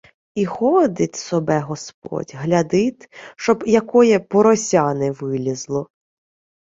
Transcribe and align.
І 0.41 0.43
ходит 0.45 1.15
собе 1.15 1.59
господь, 1.59 2.31
глядит, 2.35 3.09
щоб 3.35 3.63
якоє 3.67 4.19
порося 4.19 4.93
не 4.93 5.11
вилєзло. 5.11 5.89